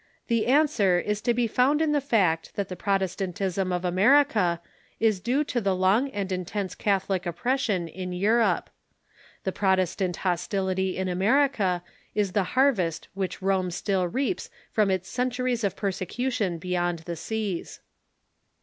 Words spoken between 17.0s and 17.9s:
the seas.